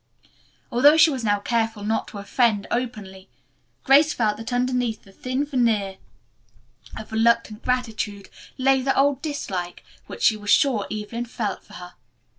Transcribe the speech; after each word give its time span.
Although 0.71 0.97
she 0.97 1.11
was 1.11 1.23
now 1.23 1.37
careful 1.39 1.83
not 1.83 2.07
to 2.07 2.17
offend 2.17 2.65
openly, 2.71 3.29
Grace 3.83 4.13
felt 4.15 4.35
that 4.37 4.51
underneath 4.51 5.03
the 5.03 5.11
thin 5.11 5.45
veneer 5.45 5.97
of 6.97 7.11
reluctant 7.11 7.61
gratitude 7.63 8.29
lay 8.57 8.81
the 8.81 8.97
old 8.97 9.21
dislike 9.21 9.83
which 10.07 10.23
she 10.23 10.35
was 10.35 10.49
sure 10.49 10.87
Evelyn 10.89 11.25
felt 11.25 11.63
for 11.63 11.73
her. 11.73 11.93